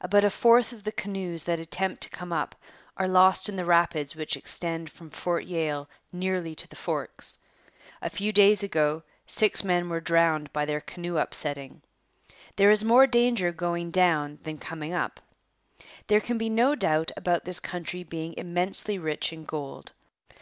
About 0.00 0.24
a 0.24 0.30
fourth 0.30 0.72
of 0.72 0.82
the 0.84 0.92
canoes 0.92 1.44
that 1.44 1.58
attempt 1.60 2.00
to 2.00 2.08
come 2.08 2.32
up 2.32 2.54
are 2.96 3.06
lost 3.06 3.50
in 3.50 3.56
the 3.56 3.66
rapids 3.66 4.16
which 4.16 4.34
extend 4.34 4.88
from 4.88 5.10
Fort 5.10 5.44
Yale 5.44 5.90
nearly 6.10 6.54
to 6.54 6.66
the 6.66 6.74
Forks. 6.74 7.36
A 8.00 8.08
few 8.08 8.32
days 8.32 8.62
ago 8.62 9.02
six 9.26 9.62
men 9.62 9.90
were 9.90 10.00
drowned 10.00 10.50
by 10.54 10.64
their 10.64 10.80
canoe 10.80 11.18
upsetting. 11.18 11.82
There 12.56 12.70
is 12.70 12.82
more 12.82 13.06
danger 13.06 13.52
going 13.52 13.90
down 13.90 14.38
than 14.42 14.56
coming 14.56 14.94
up. 14.94 15.20
There 16.06 16.20
can 16.20 16.38
be 16.38 16.48
no 16.48 16.74
doubt 16.74 17.12
about 17.14 17.44
this 17.44 17.60
country 17.60 18.04
being 18.04 18.32
immensely 18.38 18.98
rich 18.98 19.34
in 19.34 19.44
gold. 19.44 19.92